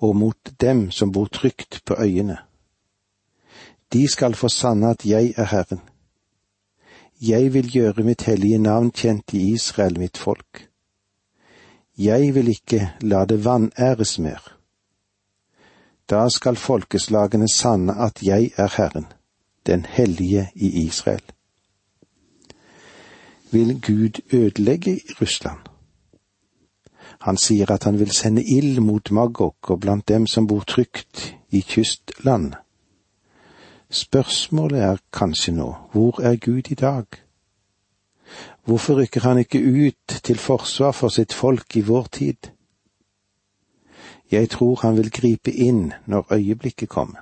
og 0.02 0.16
mot 0.16 0.54
dem 0.62 0.92
som 0.92 1.12
bor 1.12 1.26
trygt 1.26 1.82
på 1.86 1.96
øyene. 2.00 2.38
De 3.94 4.08
skal 4.08 4.36
få 4.36 4.48
sanne 4.50 4.90
at 4.90 5.06
jeg 5.06 5.34
er 5.38 5.46
Herren. 5.52 5.82
Jeg 7.22 7.54
vil 7.54 7.72
gjøre 7.72 8.04
mitt 8.04 8.24
hellige 8.24 8.58
navn 8.58 8.92
kjent 8.92 9.34
i 9.34 9.54
Israel, 9.54 10.00
mitt 10.00 10.18
folk. 10.18 10.68
Jeg 11.98 12.36
vil 12.36 12.48
ikke 12.48 12.94
la 13.02 13.26
det 13.26 13.46
vanæres 13.46 14.20
mer. 14.20 14.58
Da 16.10 16.30
skal 16.30 16.56
folkeslagene 16.56 17.50
sanne 17.50 17.94
at 17.94 18.24
jeg 18.24 18.52
er 18.58 18.74
Herren, 18.78 19.06
den 19.66 19.86
hellige 19.86 20.48
i 20.56 20.86
Israel. 20.86 21.22
Vil 23.52 23.82
Gud 23.82 24.22
ødelegge 24.34 25.02
Russland? 25.22 25.60
Han 27.22 27.38
sier 27.38 27.72
at 27.72 27.84
han 27.84 28.00
vil 28.00 28.12
sende 28.12 28.44
ild 28.44 28.80
mot 28.80 29.12
Magog 29.12 29.56
og 29.62 29.80
blant 29.80 30.08
dem 30.08 30.28
som 30.28 30.48
bor 30.48 30.64
trygt 30.68 31.36
i 31.50 31.62
kystland. 31.62 32.54
Spørsmålet 33.92 34.80
er 34.80 34.98
kanskje 35.14 35.52
nå, 35.52 35.76
hvor 35.92 36.22
er 36.22 36.36
Gud 36.36 36.72
i 36.72 36.76
dag? 36.76 37.06
Hvorfor 38.64 38.96
rykker 38.96 39.22
han 39.22 39.38
ikke 39.38 39.60
ut 39.60 40.22
til 40.24 40.38
forsvar 40.38 40.92
for 40.92 41.10
sitt 41.10 41.34
folk 41.34 41.76
i 41.76 41.82
vår 41.82 42.08
tid? 42.12 42.52
Jeg 44.32 44.50
tror 44.50 44.80
han 44.82 44.96
vil 44.98 45.12
gripe 45.12 45.52
inn 45.52 45.92
når 46.06 46.34
øyeblikket 46.34 46.90
kommer. 46.90 47.20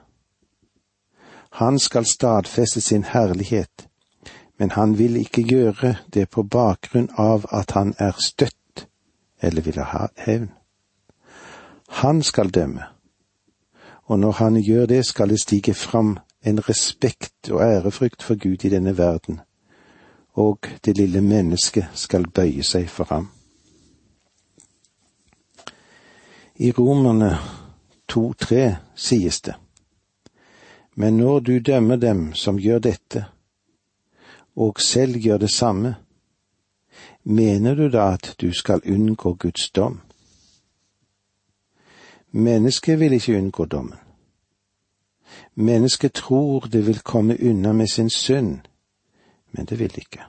Han 1.51 1.79
skal 1.79 2.05
stadfeste 2.05 2.82
sin 2.82 3.03
herlighet, 3.03 3.89
men 4.60 4.71
han 4.71 4.97
vil 4.97 5.15
ikke 5.15 5.41
gjøre 5.41 5.95
det 6.13 6.29
på 6.29 6.43
bakgrunn 6.43 7.10
av 7.17 7.49
at 7.51 7.71
han 7.71 7.95
er 7.97 8.13
støtt 8.21 8.86
eller 9.41 9.62
vil 9.62 9.82
ha 9.82 10.08
hevn. 10.17 10.51
Han 11.89 12.23
skal 12.23 12.49
dømme, 12.49 12.84
og 14.05 14.19
når 14.19 14.32
han 14.32 14.55
gjør 14.62 14.86
det, 14.86 15.05
skal 15.05 15.29
det 15.29 15.41
stige 15.41 15.73
fram 15.73 16.19
en 16.41 16.69
respekt 16.69 17.49
og 17.52 17.62
ærefrykt 17.62 18.23
for 18.23 18.36
Gud 18.36 18.65
i 18.65 18.69
denne 18.69 18.97
verden, 18.97 19.39
og 20.34 20.60
det 20.86 20.97
lille 20.97 21.21
mennesket 21.21 21.86
skal 21.93 22.30
bøye 22.30 22.63
seg 22.63 22.89
for 22.89 23.04
ham. 23.10 23.30
I 26.56 26.71
Romerne 26.71 27.38
2,3 28.12 28.75
sies 28.95 29.41
det, 29.41 29.56
Men 30.95 31.17
når 31.17 31.39
du 31.39 31.60
dømmer 31.60 31.95
dem 31.95 32.34
som 32.34 32.58
gjør 32.60 32.80
dette, 32.80 33.25
og 34.56 34.82
selv 34.82 35.17
gjør 35.17 35.38
det 35.38 35.52
samme, 35.52 35.95
mener 37.23 37.75
du 37.75 37.89
da 37.89 38.13
at 38.13 38.36
du 38.41 38.52
skal 38.54 38.82
unngå 38.86 39.34
Guds 39.34 39.69
dom? 39.71 40.02
Mennesket 42.32 42.99
vil 42.99 43.13
ikke 43.13 43.38
unngå 43.38 43.65
dommen. 43.65 44.09
Mennesket 45.60 46.13
tror 46.13 46.60
det 46.60 46.88
vil 46.88 47.00
komme 47.00 47.38
unna 47.43 47.74
med 47.74 47.88
sin 47.88 48.10
synd, 48.10 48.60
men 49.52 49.65
det 49.65 49.80
vil 49.80 49.91
ikke. 49.98 50.22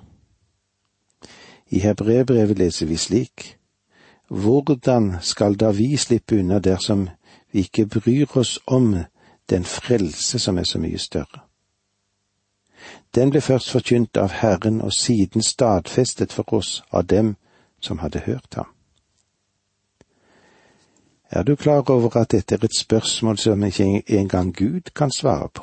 I 1.69 1.79
Hebrebrevet 1.79 2.59
leser 2.59 2.87
vi 2.87 2.97
slik:" 2.97 3.57
Hvordan 4.29 5.16
skal 5.21 5.55
da 5.55 5.71
vi 5.71 5.97
slippe 5.97 6.38
unna 6.38 6.59
dersom 6.59 7.09
vi 7.53 7.59
ikke 7.59 7.87
bryr 7.87 8.37
oss 8.37 8.59
om 8.66 8.97
den 9.51 9.64
frelse 9.64 10.38
som 10.38 10.59
er 10.59 10.64
så 10.64 10.79
mye 10.79 10.99
større? 10.99 11.40
Den 13.14 13.31
ble 13.31 13.40
først 13.40 13.71
forkynt 13.71 14.16
av 14.16 14.31
Herren 14.31 14.81
og 14.81 14.93
siden 14.93 15.43
stadfestet 15.43 16.33
for 16.33 16.55
oss 16.55 16.83
av 16.93 17.07
dem 17.07 17.37
som 17.81 17.99
hadde 17.99 18.19
hørt 18.19 18.55
ham. 18.55 18.66
Er 21.31 21.43
du 21.43 21.57
klar 21.57 21.90
over 21.90 22.16
at 22.16 22.31
dette 22.31 22.55
er 22.55 22.64
et 22.64 22.79
spørsmål 22.79 23.38
som 23.38 23.62
ikke 23.64 24.03
engang 24.09 24.57
Gud 24.57 24.90
kan 24.95 25.11
svare 25.11 25.49
på? 25.55 25.62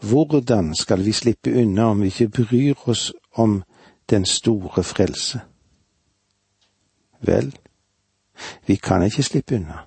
Hvordan 0.00 0.74
skal 0.74 1.04
vi 1.04 1.12
slippe 1.12 1.60
unna 1.60 1.90
om 1.90 2.02
vi 2.02 2.06
ikke 2.06 2.28
bryr 2.28 2.74
oss 2.88 3.12
om 3.32 3.62
den 4.10 4.24
store 4.24 4.82
frelse? 4.84 5.40
Vel, 7.20 7.56
vi 8.66 8.76
kan 8.76 9.02
ikke 9.02 9.22
slippe 9.22 9.54
unna. 9.56 9.78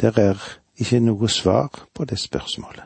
Det 0.00 0.18
er 0.18 0.40
ikke 0.76 1.00
noe 1.00 1.28
svar 1.28 1.86
på 1.94 2.04
det 2.04 2.18
spørsmålet. 2.18 2.84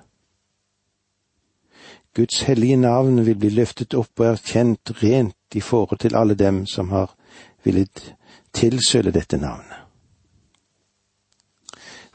Guds 2.15 2.41
hellige 2.43 2.77
navn 2.77 3.27
vil 3.27 3.39
bli 3.39 3.49
løftet 3.55 3.95
opp 3.95 4.21
og 4.21 4.27
erkjent 4.27 4.91
rent 5.03 5.55
i 5.55 5.61
forhold 5.61 5.99
til 5.99 6.17
alle 6.17 6.35
dem 6.35 6.67
som 6.67 6.91
har 6.91 7.15
villet 7.65 8.18
tilsøle 8.59 9.13
dette 9.15 9.39
navnet. 9.39 9.77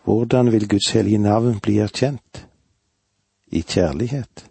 Hvordan 0.03 0.51
vil 0.51 0.67
Guds 0.67 0.89
hellige 0.91 1.17
navn 1.17 1.59
bli 1.59 1.77
erkjent? 1.79 2.47
I 3.47 3.61
kjærlighet. 3.61 4.45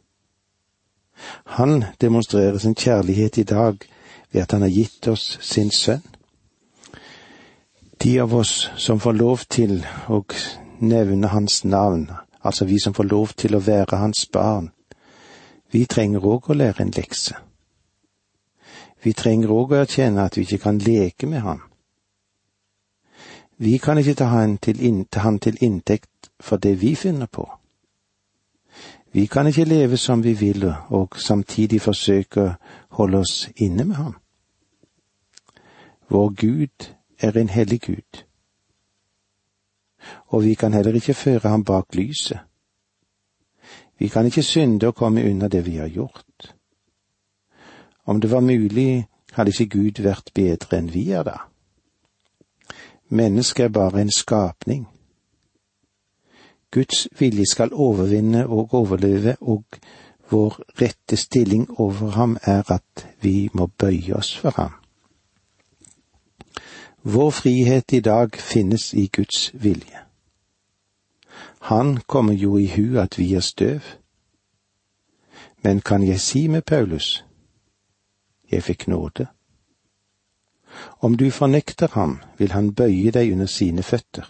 Han 1.45 1.85
demonstrerer 2.01 2.59
sin 2.59 2.75
kjærlighet 2.75 3.39
i 3.39 3.43
dag 3.43 3.77
ved 4.33 4.43
at 4.43 4.53
han 4.53 4.63
har 4.63 4.69
gitt 4.69 5.09
oss 5.09 5.39
sin 5.41 5.71
sønn. 5.71 6.03
De 8.03 8.21
av 8.21 8.35
oss 8.35 8.71
som 8.77 9.01
får 9.01 9.13
lov 9.13 9.45
til 9.51 9.85
å 10.09 10.23
nevne 10.81 11.29
hans 11.29 11.65
navn, 11.65 12.09
altså 12.43 12.65
vi 12.65 12.79
som 12.81 12.95
får 12.95 13.11
lov 13.11 13.35
til 13.37 13.55
å 13.55 13.63
være 13.63 14.01
hans 14.01 14.27
barn, 14.27 14.71
vi 15.71 15.85
trenger 15.87 16.25
òg 16.27 16.51
å 16.51 16.57
lære 16.57 16.83
en 16.83 16.95
lekse. 16.97 17.37
Vi 19.03 19.13
trenger 19.13 19.51
òg 19.51 19.73
å 19.73 19.83
erkjenne 19.83 20.25
at 20.25 20.37
vi 20.37 20.47
ikke 20.47 20.63
kan 20.65 20.79
leke 20.79 21.27
med 21.27 21.43
ham. 21.43 21.63
Vi 23.62 23.79
kan 23.79 23.98
ikke 23.98 24.14
ta 24.14 24.25
han 24.25 24.57
til, 24.59 25.05
ta 25.07 25.20
han 25.20 25.38
til 25.38 25.59
inntekt 25.62 26.31
for 26.40 26.57
det 26.57 26.81
vi 26.81 26.94
finner 26.94 27.27
på. 27.27 27.44
Vi 29.12 29.27
kan 29.27 29.46
ikke 29.46 29.64
leve 29.64 29.96
som 29.96 30.25
vi 30.25 30.33
vil 30.33 30.64
og 30.88 31.14
samtidig 31.16 31.79
forsøke 31.81 32.42
å 32.42 32.55
holde 32.98 33.20
oss 33.22 33.51
inne 33.57 33.85
med 33.85 33.96
ham. 33.96 34.16
Vår 36.11 36.33
Gud 36.40 36.88
er 37.20 37.38
en 37.38 37.48
hellig 37.48 37.81
Gud, 37.81 38.25
og 40.27 40.42
vi 40.42 40.55
kan 40.55 40.72
heller 40.72 40.98
ikke 40.98 41.14
føre 41.14 41.48
ham 41.48 41.64
bak 41.64 41.94
lyset. 41.94 42.40
Vi 43.98 44.09
kan 44.09 44.27
ikke 44.27 44.42
synde 44.42 44.90
og 44.90 44.94
komme 44.94 45.22
unna 45.31 45.48
det 45.48 45.66
vi 45.66 45.77
har 45.77 45.88
gjort. 45.88 46.55
Om 48.05 48.20
det 48.20 48.31
var 48.31 48.40
mulig, 48.40 49.07
hadde 49.33 49.55
ikke 49.55 49.79
Gud 49.79 50.03
vært 50.03 50.35
bedre 50.35 50.83
enn 50.83 50.90
vi 50.90 51.11
er 51.11 51.22
da. 51.22 51.52
Mennesket 53.12 53.64
er 53.64 53.68
bare 53.68 54.01
en 54.01 54.11
skapning. 54.11 54.88
Guds 56.70 57.09
vilje 57.18 57.46
skal 57.46 57.72
overvinne 57.72 58.46
og 58.46 58.75
overleve, 58.75 59.37
og 59.40 59.64
vår 60.31 60.62
rette 60.83 61.16
stilling 61.16 61.81
over 61.81 62.11
ham 62.11 62.38
er 62.42 62.70
at 62.72 63.09
vi 63.20 63.51
må 63.53 63.66
bøye 63.66 64.16
oss 64.16 64.37
for 64.38 64.51
ham. 64.57 64.72
Vår 67.03 67.31
frihet 67.31 67.92
i 67.92 68.01
dag 68.01 68.33
finnes 68.38 68.94
i 68.94 69.11
Guds 69.16 69.51
vilje. 69.55 70.01
Han 71.61 71.96
kommer 72.07 72.33
jo 72.33 72.57
i 72.57 72.66
hu 72.66 72.98
at 72.98 73.18
vi 73.18 73.35
er 73.35 73.40
støv. 73.40 73.81
Men 75.62 75.81
kan 75.81 76.03
jeg 76.03 76.20
si 76.20 76.46
med 76.46 76.62
Paulus, 76.62 77.25
jeg 78.51 78.62
fikk 78.62 78.88
nåde. 78.88 79.27
Om 81.01 81.17
du 81.17 81.31
fornekter 81.31 81.89
ham, 81.93 82.21
vil 82.39 82.53
han 82.53 82.75
bøye 82.75 83.11
deg 83.11 83.33
under 83.33 83.47
sine 83.47 83.83
føtter. 83.83 84.29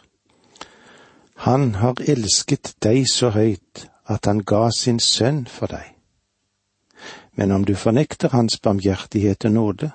Han 1.42 1.74
har 1.74 1.98
elsket 2.06 2.74
deg 2.82 3.06
så 3.10 3.32
høyt 3.34 3.88
at 4.06 4.26
han 4.26 4.44
ga 4.46 4.68
sin 4.70 5.00
sønn 5.00 5.46
for 5.46 5.66
deg. 5.66 5.88
Men 7.34 7.52
om 7.52 7.64
du 7.64 7.74
fornekter 7.74 8.28
hans 8.28 8.58
barmhjertighet 8.60 9.44
og 9.44 9.52
nåde, 9.52 9.90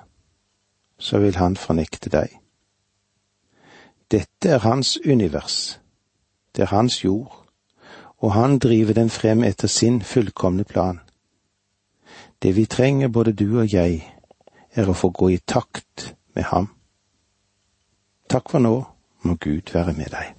så 0.98 1.18
vil 1.18 1.36
han 1.36 1.56
fornekte 1.56 2.10
deg. 2.10 2.34
Dette 4.10 4.48
er 4.48 4.64
hans 4.64 4.98
univers, 5.06 5.78
det 6.56 6.62
er 6.62 6.74
hans 6.74 7.04
jord, 7.04 7.44
og 8.18 8.32
han 8.32 8.58
driver 8.58 8.94
den 8.94 9.10
frem 9.10 9.44
etter 9.44 9.68
sin 9.68 10.02
fullkomne 10.02 10.64
plan. 10.64 11.00
Det 12.42 12.56
vi 12.56 12.66
trenger, 12.66 13.08
både 13.08 13.32
du 13.32 13.60
og 13.60 13.72
jeg, 13.72 14.02
er 14.74 14.88
å 14.88 14.96
få 14.96 15.10
gå 15.10 15.30
i 15.34 15.40
takt 15.46 16.14
med 16.38 16.46
ham. 16.52 16.70
Takk 18.30 18.50
for 18.52 18.62
nå, 18.62 18.74
må 19.26 19.34
Gud 19.42 19.74
være 19.74 19.96
med 19.98 20.12
deg. 20.14 20.37